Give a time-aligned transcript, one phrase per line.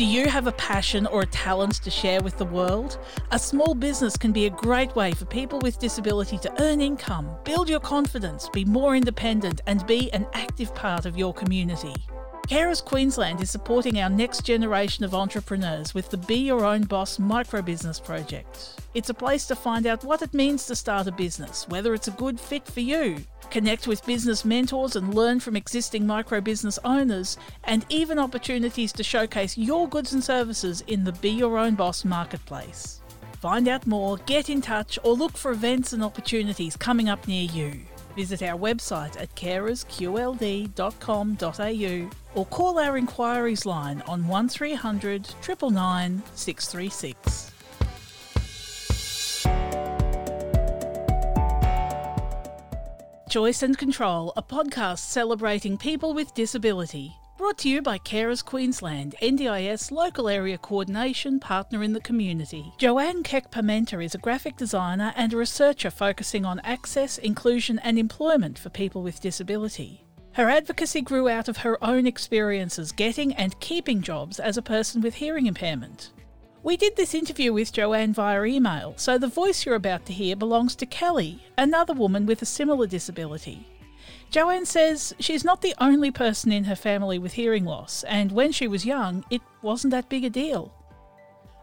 [0.00, 2.98] Do you have a passion or a talent to share with the world?
[3.32, 7.28] A small business can be a great way for people with disability to earn income,
[7.44, 11.92] build your confidence, be more independent, and be an active part of your community.
[12.48, 17.20] Carers Queensland is supporting our next generation of entrepreneurs with the Be Your Own Boss
[17.20, 18.74] micro business project.
[18.92, 22.08] It's a place to find out what it means to start a business, whether it's
[22.08, 23.18] a good fit for you.
[23.50, 29.04] Connect with business mentors and learn from existing micro business owners, and even opportunities to
[29.04, 33.00] showcase your goods and services in the Be Your Own Boss marketplace.
[33.40, 37.44] Find out more, get in touch, or look for events and opportunities coming up near
[37.44, 37.82] you.
[38.16, 47.50] Visit our website at carersqld.com.au or call our inquiries line on 1300 999 636.
[53.30, 57.12] Choice and Control, a podcast celebrating people with disability.
[57.38, 62.72] Brought to you by Carers Queensland, NDIS local area coordination partner in the community.
[62.76, 67.98] Joanne Keck Pimenta is a graphic designer and a researcher focusing on access, inclusion, and
[67.98, 70.04] employment for people with disability.
[70.32, 75.00] Her advocacy grew out of her own experiences getting and keeping jobs as a person
[75.02, 76.12] with hearing impairment.
[76.62, 80.36] We did this interview with Joanne via email, so the voice you're about to hear
[80.36, 83.66] belongs to Kelly, another woman with a similar disability.
[84.30, 88.52] Joanne says she's not the only person in her family with hearing loss, and when
[88.52, 90.72] she was young, it wasn't that big a deal.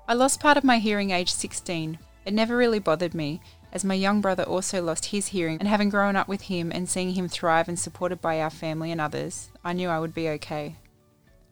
[0.07, 1.97] I lost part of my hearing age 16.
[2.25, 3.39] It never really bothered me,
[3.71, 6.89] as my young brother also lost his hearing, and having grown up with him and
[6.89, 10.29] seeing him thrive and supported by our family and others, I knew I would be
[10.29, 10.75] okay.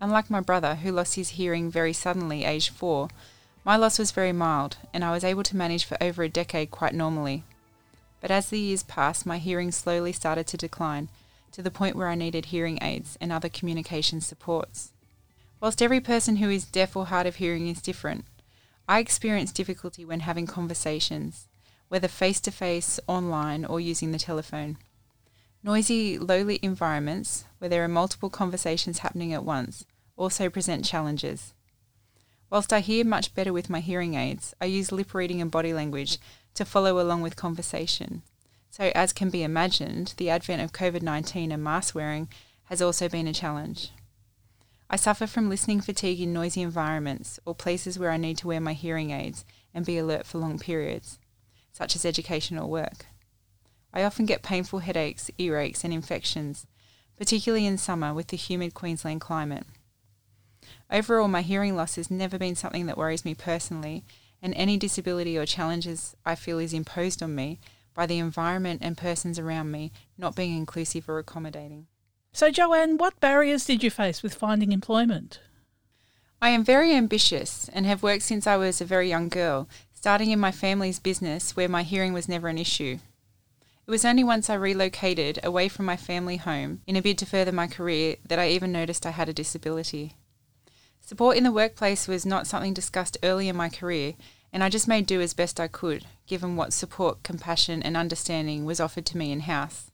[0.02, 3.10] Unlike my brother, who lost his hearing very suddenly, aged 4,
[3.64, 6.72] my loss was very mild, and I was able to manage for over a decade
[6.72, 7.44] quite normally
[8.26, 11.10] but as the years passed, my hearing slowly started to decline
[11.52, 14.94] to the point where I needed hearing aids and other communication supports.
[15.62, 18.26] Whilst every person who is deaf or hard of hearing is different,
[18.90, 21.48] I experience difficulty when having conversations,
[21.88, 24.78] whether face to face, online, or using the telephone.
[25.64, 31.54] Noisy, lowly environments, where there are multiple conversations happening at once, also present challenges.
[32.50, 35.74] Whilst I hear much better with my hearing aids, I use lip reading and body
[35.74, 36.20] language
[36.54, 38.22] to follow along with conversation.
[38.70, 42.30] So, as can be imagined, the advent of COVID 19 and mask wearing
[42.66, 43.92] has also been a challenge.
[44.90, 48.62] I suffer from listening fatigue in noisy environments or places where I need to wear
[48.62, 49.44] my hearing aids
[49.74, 51.18] and be alert for long periods,
[51.76, 53.08] such as education or work.
[53.94, 56.66] I often get painful headaches, earaches, and infections,
[57.18, 59.66] particularly in summer with the humid Queensland climate.
[60.90, 64.06] Overall, my hearing loss has never been something that worries me personally,
[64.42, 67.60] and any disability or challenges I feel is imposed on me
[67.94, 71.88] by the environment and persons around me not being inclusive or accommodating.
[72.32, 75.42] So, Joanne, what barriers did you face with finding employment?
[76.42, 79.68] I am very ambitious and have worked since I was a very young girl,
[80.06, 83.00] starting in my family's business where my hearing was never an issue.
[83.88, 87.26] It was only once I relocated away from my family home in a bid to
[87.26, 90.14] further my career that I even noticed I had a disability.
[91.02, 94.14] Support in the workplace was not something discussed early in my career,
[94.54, 98.64] and I just made do as best I could, given what support, compassion, and understanding
[98.64, 99.90] was offered to me in house.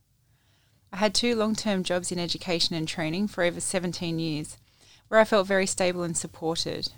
[0.91, 4.57] I had two long term jobs in education and training for over 17 years,
[5.07, 6.89] where I felt very stable and supported.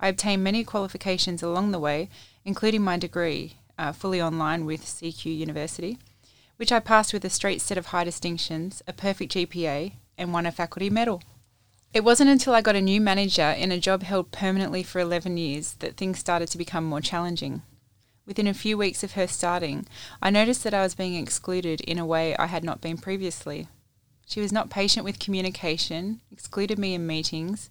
[0.00, 2.08] I obtained many qualifications along the way,
[2.46, 5.98] including my degree, uh, fully online with CQ University,
[6.56, 10.46] which I passed with a straight set of high distinctions, a perfect GPA, and won
[10.46, 11.22] a faculty medal.
[11.92, 15.36] It wasn't until I got a new manager in a job held permanently for 11
[15.36, 17.62] years that things started to become more challenging.
[18.24, 19.86] Within a few weeks of her starting,
[20.22, 23.68] I noticed that I was being excluded in a way I had not been previously.
[24.26, 27.70] She was not patient with communication, excluded me in meetings,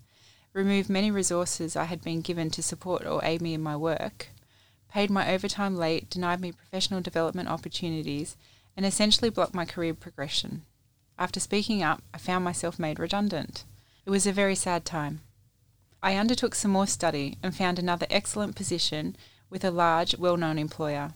[0.54, 4.30] removed many resources I had been given to support or aid me in my work,
[4.96, 8.38] paid my overtime late, denied me professional development opportunities,
[8.78, 10.62] and essentially blocked my career progression.
[11.20, 13.66] After speaking up, I found myself made redundant.
[14.06, 15.20] It was a very sad time.
[16.02, 19.18] I undertook some more study and found another excellent position
[19.50, 21.14] with a large, well known employer.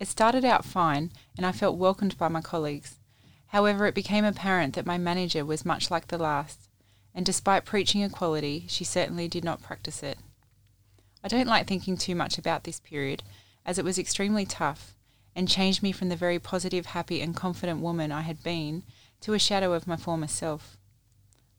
[0.00, 3.00] It started out fine and I felt welcomed by my colleagues.
[3.48, 6.70] However, it became apparent that my manager was much like the last,
[7.14, 10.16] and despite preaching equality, she certainly did not practice it.
[11.24, 13.22] I don't like thinking too much about this period,
[13.64, 14.94] as it was extremely tough
[15.34, 18.82] and changed me from the very positive, happy, and confident woman I had been
[19.22, 20.76] to a shadow of my former self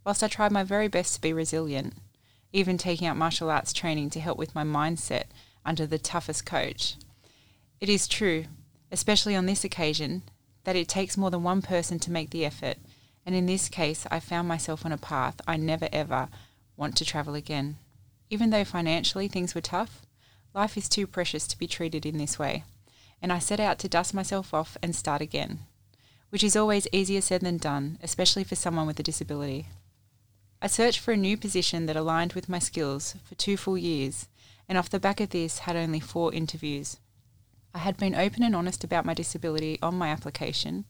[0.05, 1.95] whilst I tried my very best to be resilient,
[2.53, 5.23] even taking out martial arts training to help with my mindset
[5.65, 6.95] under the toughest coach.
[7.81, 8.45] It is true,
[8.91, 10.21] especially on this occasion,
[10.63, 12.77] that it takes more than one person to make the effort,
[13.25, 16.29] and in this case, I found myself on a path I never ever
[16.77, 17.77] want to travel again.
[18.29, 20.01] Even though financially things were tough,
[20.53, 22.63] life is too precious to be treated in this way,
[23.21, 25.59] and I set out to dust myself off and start again,
[26.29, 29.67] which is always easier said than done, especially for someone with a disability.
[30.61, 34.27] I searched for a new position that aligned with my skills for two full years,
[34.67, 36.97] and off the back of this had only four interviews.
[37.73, 40.85] I had been open and honest about my disability on my application,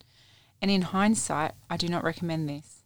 [0.62, 2.84] and in hindsight, I do not recommend this.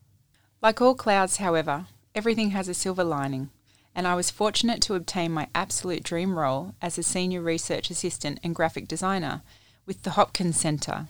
[0.60, 3.50] Like all clouds, however, everything has a silver lining,
[3.94, 8.38] and I was fortunate to obtain my absolute dream role as a senior research assistant
[8.42, 9.42] and graphic designer
[9.86, 11.06] with the Hopkins Centre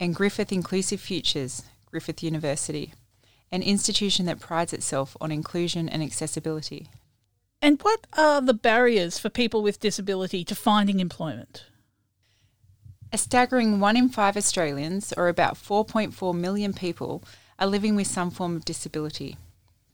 [0.00, 2.92] and Griffith Inclusive Futures, Griffith University,
[3.52, 6.88] an institution that prides itself on inclusion and accessibility.
[7.62, 11.64] And what are the barriers for people with disability to finding employment?
[13.12, 17.22] A staggering one in five Australians, or about 4.4 million people,
[17.58, 19.36] are living with some form of disability,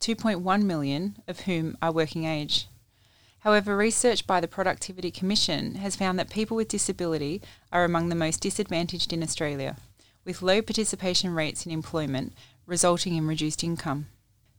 [0.03, 2.67] 2.1 million of whom are working age.
[3.41, 7.41] However, research by the Productivity Commission has found that people with disability
[7.73, 9.77] are among the most disadvantaged in Australia,
[10.25, 12.33] with low participation rates in employment
[12.67, 14.09] resulting in reduced income.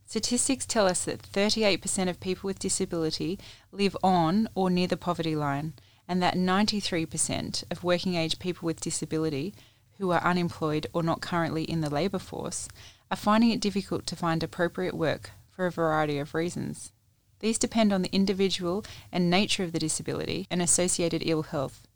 [0.06, 3.38] Statistics tell us that 38% of people with disability
[3.70, 5.74] live on or near the poverty line,
[6.08, 9.54] and that 93% of working age people with disability
[9.98, 12.68] who are unemployed or not currently in the labour force
[13.10, 16.92] are finding it difficult to find appropriate work for a variety of reasons.
[17.40, 21.86] These depend on the individual and nature of the disability and associated ill health.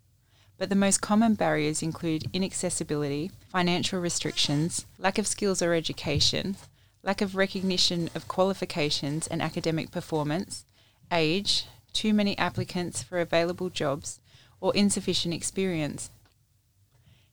[0.58, 6.56] But the most common barriers include inaccessibility, financial restrictions, lack of skills or education,
[7.02, 10.64] lack of recognition of qualifications and academic performance,
[11.12, 14.20] age, too many applicants for available jobs,
[14.60, 16.10] or insufficient experience.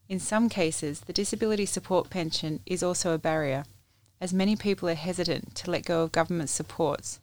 [0.08, 3.66] In some cases, the disability support pension is also a barrier,
[4.22, 7.20] as many people are hesitant to let go of government supports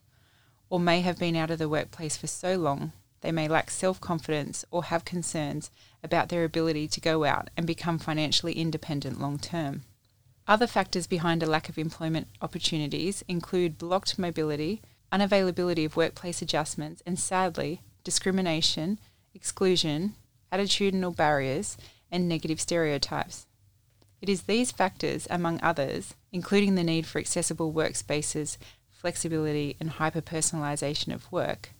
[0.68, 2.92] or may have been out of the workplace for so long
[3.22, 5.70] they may lack self confidence or have concerns
[6.02, 9.84] about their ability to go out and become financially independent long term.
[10.46, 14.82] Other factors behind a lack of employment opportunities include blocked mobility,
[15.12, 18.98] unavailability of workplace adjustments, and sadly, discrimination,
[19.34, 20.16] exclusion,
[20.52, 21.76] attitudinal barriers,
[22.12, 23.46] and negative stereotypes.
[24.20, 28.56] It is these factors, among others, including the need for accessible workspaces,
[28.88, 31.70] flexibility, and hyper personalisation of work,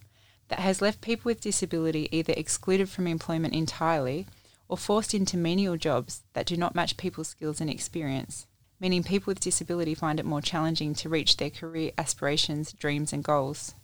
[0.49, 4.27] that has left people with disability either excluded from employment entirely
[4.67, 8.47] or forced into menial jobs that do not match people's skills and experience
[8.83, 13.23] meaning people with disability find it more challenging to reach their career aspirations, dreams, and
[13.23, 13.75] goals.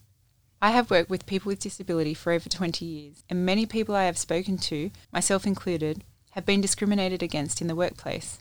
[0.62, 4.04] I have worked with people with disability for over 20 years, and many people I
[4.04, 8.40] have spoken to, myself included, have been discriminated against in the workplace.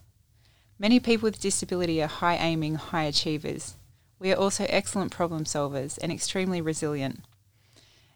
[0.78, 3.74] Many people with disability are high aiming, high achievers.
[4.18, 7.24] We are also excellent problem solvers and extremely resilient.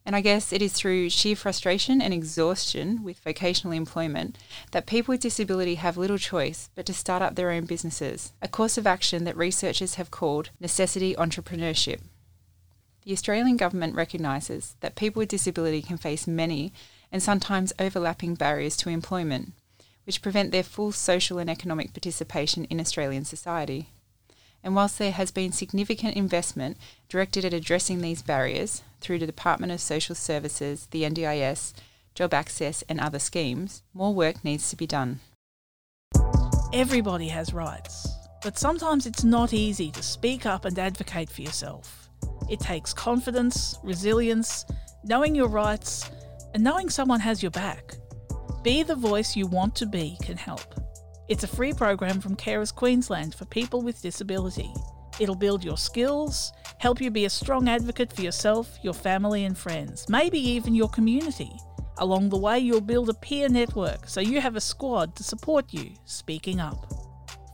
[0.04, 4.36] And I guess it is through sheer frustration and exhaustion with vocational employment
[4.72, 8.48] that people with disability have little choice but to start up their own businesses, a
[8.48, 12.00] course of action that researchers have called necessity entrepreneurship.
[13.04, 16.72] The Australian government recognises that people with disability can face many
[17.10, 19.52] and sometimes overlapping barriers to employment,
[20.04, 23.88] which prevent their full social and economic participation in Australian society.
[24.64, 26.76] And whilst there has been significant investment
[27.08, 31.72] directed at addressing these barriers through the Department of Social Services, the NDIS,
[32.14, 35.20] Job Access, and other schemes, more work needs to be done.
[36.72, 38.08] Everybody has rights,
[38.42, 42.08] but sometimes it's not easy to speak up and advocate for yourself.
[42.48, 44.64] It takes confidence, resilience,
[45.04, 46.10] knowing your rights,
[46.54, 47.96] and knowing someone has your back.
[48.62, 50.74] Be the voice you want to be can help.
[51.28, 54.72] It's a free program from Carers Queensland for people with disability.
[55.18, 59.58] It'll build your skills, help you be a strong advocate for yourself, your family, and
[59.58, 61.50] friends, maybe even your community.
[61.98, 65.72] Along the way, you'll build a peer network so you have a squad to support
[65.72, 66.86] you speaking up.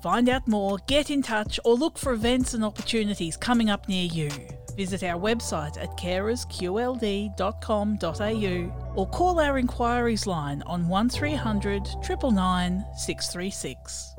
[0.03, 4.05] Find out more, get in touch, or look for events and opportunities coming up near
[4.05, 4.29] you.
[4.77, 14.18] Visit our website at carersqld.com.au or call our inquiries line on 1300 999 636.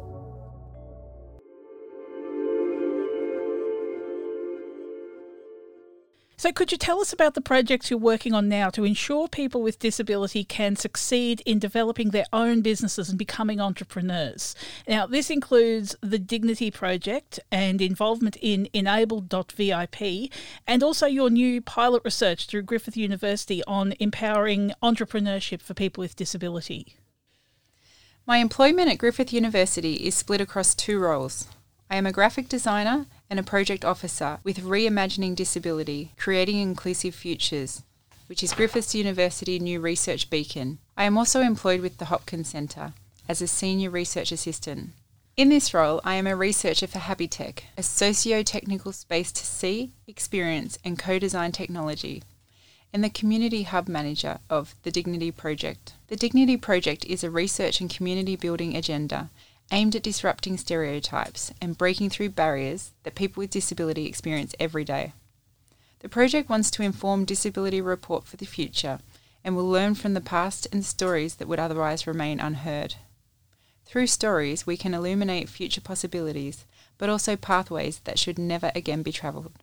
[6.39, 9.61] So, could you tell us about the projects you're working on now to ensure people
[9.61, 14.55] with disability can succeed in developing their own businesses and becoming entrepreneurs?
[14.87, 20.31] Now, this includes the Dignity Project and involvement in Enabled.vip,
[20.65, 26.15] and also your new pilot research through Griffith University on empowering entrepreneurship for people with
[26.15, 26.95] disability.
[28.25, 31.49] My employment at Griffith University is split across two roles.
[31.89, 37.83] I am a graphic designer and a project officer with Reimagining Disability, Creating Inclusive Futures,
[38.27, 40.79] which is Griffith's University new research beacon.
[40.97, 42.93] I am also employed with the Hopkins Centre
[43.27, 44.91] as a senior research assistant.
[45.37, 49.93] In this role, I am a researcher for Habitech, a socio technical space to see,
[50.07, 52.23] experience, and co design technology,
[52.91, 55.93] and the Community Hub Manager of the Dignity Project.
[56.07, 59.29] The Dignity Project is a research and community building agenda
[59.71, 65.13] aimed at disrupting stereotypes and breaking through barriers that people with disability experience every day.
[65.99, 68.99] The project wants to inform disability report for the future
[69.43, 72.95] and will learn from the past and stories that would otherwise remain unheard.
[73.85, 76.65] Through stories, we can illuminate future possibilities,
[76.97, 79.53] but also pathways that should never again be travelled.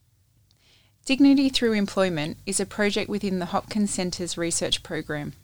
[1.05, 5.35] Dignity Through Employment is a project within the Hopkins Centre's research program.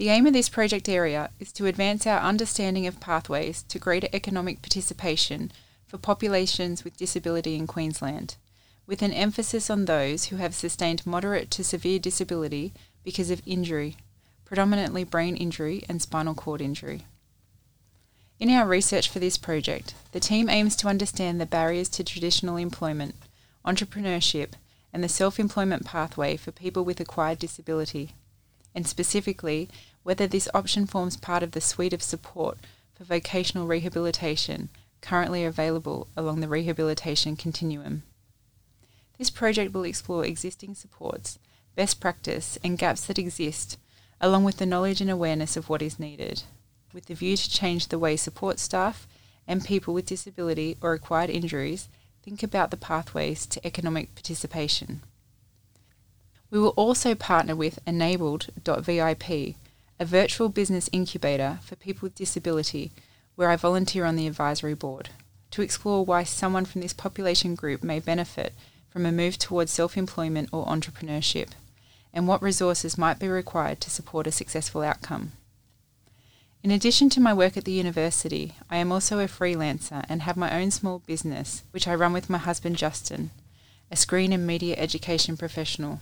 [0.00, 4.08] The aim of this project area is to advance our understanding of pathways to greater
[4.14, 5.52] economic participation
[5.86, 8.36] for populations with disability in Queensland,
[8.86, 12.72] with an emphasis on those who have sustained moderate to severe disability
[13.04, 13.98] because of injury,
[14.46, 17.04] predominantly brain injury and spinal cord injury.
[18.38, 22.56] In our research for this project, the team aims to understand the barriers to traditional
[22.56, 23.16] employment,
[23.66, 24.52] entrepreneurship,
[24.94, 28.14] and the self employment pathway for people with acquired disability,
[28.74, 29.68] and specifically
[30.10, 32.58] whether this option forms part of the suite of support
[32.96, 34.68] for vocational rehabilitation
[35.00, 38.02] currently available along the rehabilitation continuum.
[39.18, 41.38] This project will explore existing supports,
[41.76, 43.78] best practice, and gaps that exist,
[44.20, 46.42] along with the knowledge and awareness of what is needed,
[46.92, 49.06] with the view to change the way support staff
[49.46, 51.88] and people with disability or acquired injuries
[52.24, 55.02] think about the pathways to economic participation.
[56.50, 59.54] We will also partner with enabled.vip
[60.00, 62.90] a virtual business incubator for people with disability
[63.36, 65.10] where I volunteer on the advisory board
[65.50, 68.54] to explore why someone from this population group may benefit
[68.88, 71.50] from a move towards self employment or entrepreneurship,
[72.14, 75.32] and what resources might be required to support a successful outcome.
[76.62, 80.36] In addition to my work at the university, I am also a freelancer and have
[80.36, 83.30] my own small business, which I run with my husband Justin,
[83.90, 86.00] a screen and media education professional.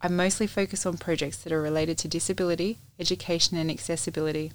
[0.00, 4.52] I mostly focus on projects that are related to disability, education, and accessibility,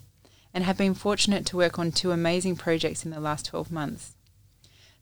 [0.53, 4.13] and have been fortunate to work on two amazing projects in the last 12 months.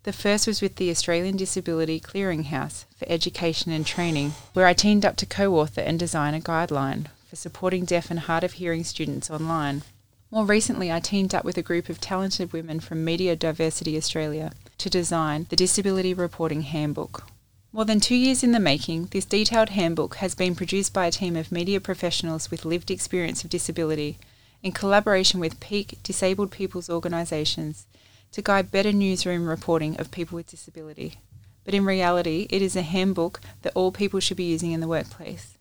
[0.03, 5.05] The first was with the Australian Disability Clearinghouse for Education and Training, where I teamed
[5.05, 8.83] up to co author and design a guideline for supporting deaf and hard of hearing
[8.83, 9.83] students online.
[10.31, 14.53] More recently, I teamed up with a group of talented women from Media Diversity Australia
[14.79, 17.27] to design the Disability Reporting Handbook,
[17.73, 21.11] more than two years in the making, this detailed handbook has been produced by a
[21.11, 24.17] team of media professionals with lived experience of disability
[24.61, 27.85] in collaboration with peak disabled people's organisations
[28.33, 31.15] to guide better newsroom reporting of people with disability.
[31.63, 34.87] But in reality, it is a handbook that all people should be using in the
[34.87, 35.57] workplace.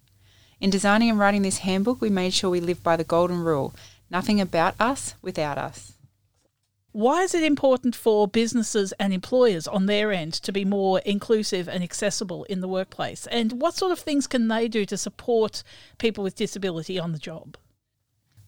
[0.60, 3.72] In designing and writing this handbook, we made sure we lived by the golden rule
[4.10, 5.92] nothing about us without us.
[6.92, 11.68] Why is it important for businesses and employers on their end to be more inclusive
[11.68, 13.28] and accessible in the workplace?
[13.28, 15.62] And what sort of things can they do to support
[15.98, 17.56] people with disability on the job?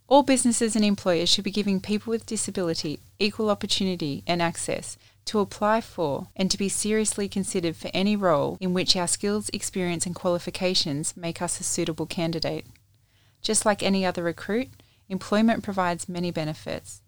[0.08, 5.38] All businesses and employers should be giving people with disability equal opportunity and access to
[5.38, 10.04] apply for and to be seriously considered for any role in which our skills, experience,
[10.04, 12.66] and qualifications make us a suitable candidate.
[13.40, 14.70] Just like any other recruit,
[15.08, 17.01] employment provides many benefits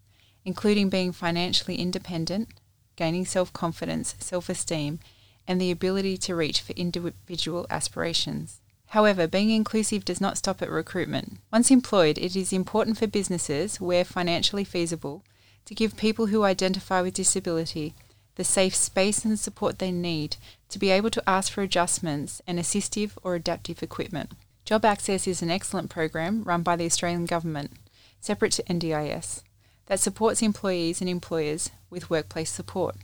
[0.45, 2.49] including being financially independent,
[2.95, 4.99] gaining self confidence, self esteem,
[5.47, 8.61] and the ability to reach for individual aspirations.
[8.89, 11.39] However, being inclusive does not stop at recruitment.
[11.51, 15.23] Once employed, it is important for businesses, where financially feasible,
[15.65, 17.95] to give people who identify with disability
[18.35, 20.37] the safe space and support they need
[20.69, 24.31] to be able to ask for adjustments and assistive or adaptive equipment.
[24.65, 27.71] Job Access is an excellent program run by the Australian Government,
[28.19, 29.41] separate to NDIS
[29.87, 32.95] that supports employees and employers with workplace support.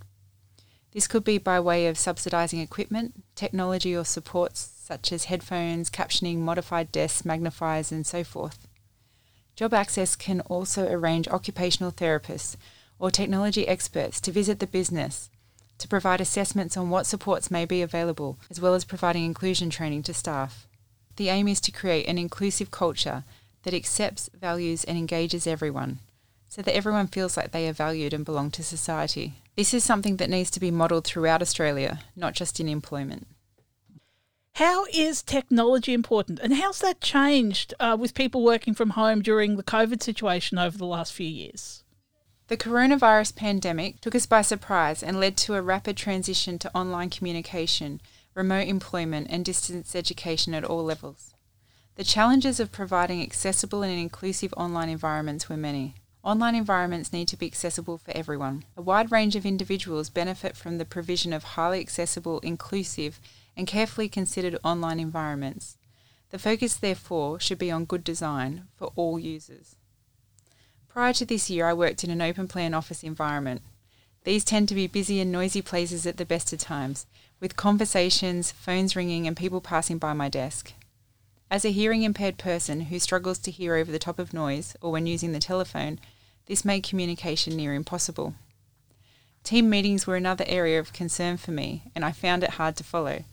[0.91, 6.39] This could be by way of subsidising equipment, technology, or supports such as headphones, captioning,
[6.39, 8.67] modified desks, magnifiers, and so forth.
[9.55, 12.57] Job Access can also arrange occupational therapists
[12.99, 15.29] or technology experts to visit the business
[15.77, 20.03] to provide assessments on what supports may be available, as well as providing inclusion training
[20.03, 20.67] to staff.
[21.15, 23.23] The aim is to create an inclusive culture
[23.63, 25.99] that accepts, values, and engages everyone
[26.51, 29.35] so that everyone feels like they are valued and belong to society.
[29.55, 33.25] This is something that needs to be modelled throughout Australia, not just in employment.
[34.55, 39.55] How is technology important, and how's that changed uh, with people working from home during
[39.55, 41.85] the COVID situation over the last few years?
[42.49, 47.09] The coronavirus pandemic took us by surprise and led to a rapid transition to online
[47.09, 48.01] communication,
[48.35, 51.33] remote employment, and distance education at all levels.
[51.95, 55.95] The challenges of providing accessible and inclusive online environments were many.
[56.23, 58.63] Online environments need to be accessible for everyone.
[58.77, 63.19] A wide range of individuals benefit from the provision of highly accessible, inclusive,
[63.57, 65.77] and carefully considered online environments.
[66.29, 69.75] The focus, therefore, should be on good design for all users.
[70.87, 73.63] Prior to this year, I worked in an open plan office environment.
[74.23, 77.07] These tend to be busy and noisy places at the best of times,
[77.39, 80.73] with conversations, phones ringing, and people passing by my desk.
[81.51, 84.93] As a hearing impaired person who struggles to hear over the top of noise or
[84.93, 85.99] when using the telephone,
[86.45, 88.35] this made communication near impossible.
[89.43, 92.85] Team meetings were another area of concern for me, and I found it hard to
[92.85, 93.25] follow.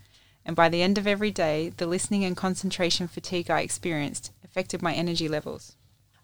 [0.45, 4.83] And by the end of every day, the listening and concentration fatigue I experienced affected
[4.83, 5.77] my energy levels.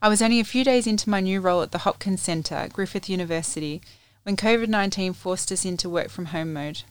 [0.02, 3.08] I was only a few days into my new role at the Hopkins Centre, Griffith
[3.08, 3.80] University,
[4.24, 6.82] when COVID 19 forced us into work from home mode.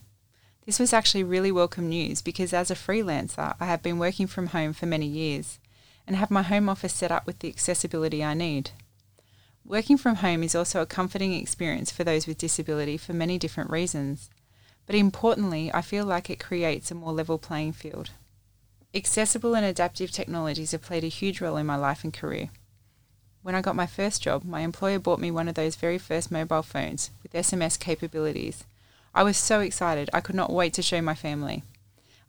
[0.66, 4.48] This was actually really welcome news because as a freelancer, I have been working from
[4.48, 5.60] home for many years
[6.08, 8.72] and have my home office set up with the accessibility I need.
[9.66, 13.72] Working from home is also a comforting experience for those with disability for many different
[13.72, 14.30] reasons,
[14.86, 18.12] but importantly, I feel like it creates a more level playing field.
[18.94, 22.52] Accessible and adaptive technologies have played a huge role in my life and career.
[23.42, 26.32] When I got my first job, my employer bought me one of those very first
[26.32, 28.64] mobile phones with SMS capabilities.
[29.16, 31.64] I was so excited, I could not wait to show my family.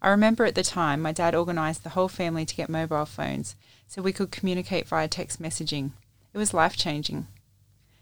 [0.02, 3.56] I remember at the time my dad organised the whole family to get mobile phones
[3.88, 5.92] so we could communicate via text messaging.
[6.34, 7.26] It was life changing.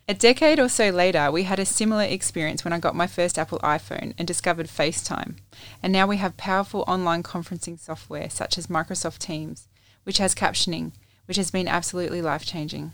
[0.08, 3.38] A decade or so later, we had a similar experience when I got my first
[3.38, 5.36] Apple iPhone and discovered FaceTime.
[5.80, 9.68] And now we have powerful online conferencing software such as Microsoft Teams,
[10.02, 10.90] which has captioning,
[11.26, 12.92] which has been absolutely life changing.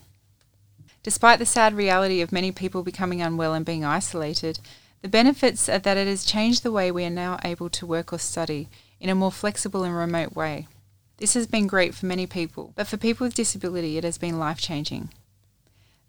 [1.02, 4.59] Despite the sad reality of many people becoming unwell and being isolated,
[5.02, 8.12] the benefits are that it has changed the way we are now able to work
[8.12, 8.69] or study
[9.00, 10.67] in a more flexible and remote way.
[11.19, 14.38] This has been great for many people, but for people with disability, it has been
[14.38, 15.11] life changing.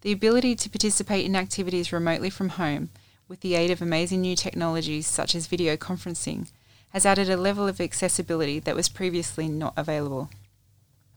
[0.02, 2.90] The ability to participate in activities remotely from home
[3.28, 6.50] with the aid of amazing new technologies such as video conferencing
[6.90, 10.30] has added a level of accessibility that was previously not available.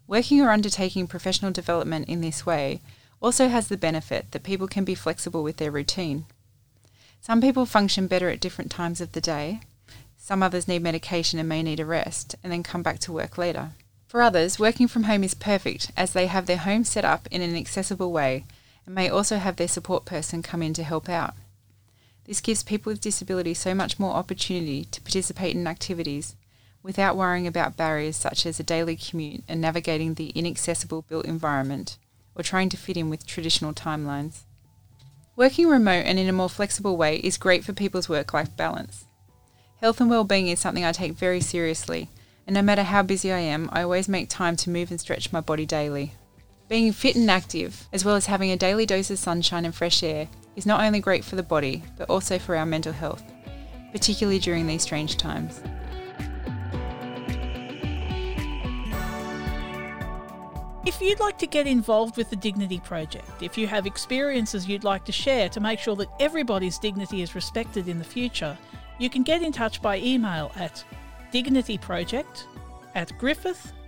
[0.06, 2.82] Working or undertaking professional development in this way
[3.20, 6.26] also has the benefit that people can be flexible with their routine.
[7.22, 9.61] Some people function better at different times of the day.
[10.18, 13.38] Some others need medication and may need a rest and then come back to work
[13.38, 13.70] later.
[14.08, 17.40] For others, working from home is perfect as they have their home set up in
[17.40, 18.44] an accessible way
[18.85, 21.35] and may also have their support person come in to help out.
[22.24, 26.35] This gives people with disability so much more opportunity to participate in activities
[26.82, 31.98] without worrying about barriers such as a daily commute and navigating the inaccessible built environment
[32.35, 34.40] or trying to fit in with traditional timelines.
[35.34, 39.06] Working remote and in a more flexible way is great for people's work life balance.
[39.80, 42.10] Health and well-being is something I take very seriously,
[42.46, 45.32] and no matter how busy I am, I always make time to move and stretch
[45.32, 46.12] my body daily.
[46.68, 50.02] Being fit and active, as well as having a daily dose of sunshine and fresh
[50.02, 53.22] air, is not only great for the body, but also for our mental health,
[53.90, 55.62] particularly during these strange times.
[60.84, 64.82] If you'd like to get involved with the Dignity Project, if you have experiences you'd
[64.82, 68.58] like to share to make sure that everybody's dignity is respected in the future,
[68.98, 70.82] you can get in touch by email at
[71.32, 72.44] dignityproject
[72.96, 73.82] at griffith.edu.au.